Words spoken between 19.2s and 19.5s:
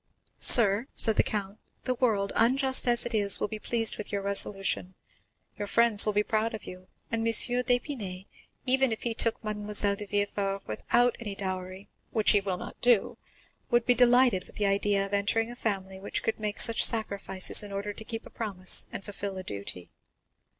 a